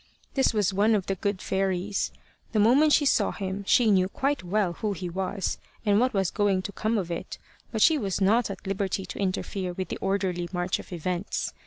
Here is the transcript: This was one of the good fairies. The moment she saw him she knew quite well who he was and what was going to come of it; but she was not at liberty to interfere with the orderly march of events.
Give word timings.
This 0.33 0.51
was 0.51 0.73
one 0.73 0.95
of 0.95 1.05
the 1.05 1.13
good 1.13 1.43
fairies. 1.43 2.11
The 2.53 2.59
moment 2.59 2.91
she 2.91 3.05
saw 3.05 3.31
him 3.31 3.63
she 3.67 3.91
knew 3.91 4.09
quite 4.09 4.43
well 4.43 4.73
who 4.73 4.93
he 4.93 5.07
was 5.11 5.59
and 5.85 5.99
what 5.99 6.11
was 6.11 6.31
going 6.31 6.63
to 6.63 6.71
come 6.71 6.97
of 6.97 7.11
it; 7.11 7.37
but 7.71 7.83
she 7.83 7.99
was 7.99 8.19
not 8.19 8.49
at 8.49 8.65
liberty 8.65 9.05
to 9.05 9.19
interfere 9.19 9.73
with 9.73 9.89
the 9.89 9.97
orderly 10.01 10.49
march 10.51 10.79
of 10.79 10.91
events. 10.91 11.53